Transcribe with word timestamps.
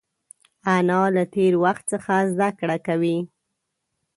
انا 0.75 1.01
له 1.15 1.23
تېر 1.33 1.53
وخت 1.63 1.83
څخه 1.93 2.13
زده 2.31 2.49
کړه 2.59 2.77
کوي 2.87 3.17